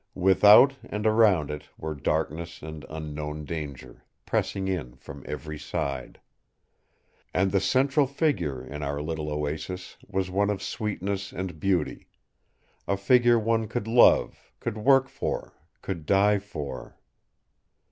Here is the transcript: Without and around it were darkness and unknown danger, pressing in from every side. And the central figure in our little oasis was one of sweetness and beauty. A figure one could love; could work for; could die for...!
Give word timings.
Without 0.17 0.73
and 0.83 1.05
around 1.05 1.51
it 1.51 1.65
were 1.77 1.93
darkness 1.93 2.63
and 2.63 2.87
unknown 2.89 3.45
danger, 3.45 4.03
pressing 4.25 4.67
in 4.67 4.95
from 4.95 5.23
every 5.27 5.59
side. 5.59 6.19
And 7.35 7.51
the 7.51 7.61
central 7.61 8.07
figure 8.07 8.65
in 8.65 8.81
our 8.81 8.99
little 8.99 9.29
oasis 9.29 9.97
was 10.07 10.31
one 10.31 10.49
of 10.49 10.63
sweetness 10.63 11.31
and 11.31 11.59
beauty. 11.59 12.07
A 12.87 12.97
figure 12.97 13.37
one 13.37 13.67
could 13.67 13.85
love; 13.85 14.51
could 14.59 14.79
work 14.79 15.07
for; 15.07 15.53
could 15.83 16.07
die 16.07 16.39
for...! 16.39 16.97